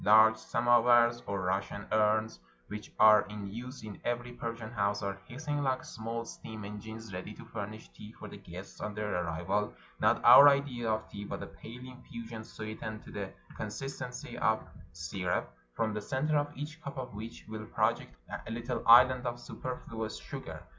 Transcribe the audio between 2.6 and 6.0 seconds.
which are in use in every Persian house, are hissing Hke